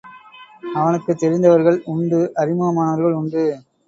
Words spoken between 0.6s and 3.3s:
அவனுக்குத் தெரிந்தவர்கள் உண்டு அறிமுகமானவர்கள்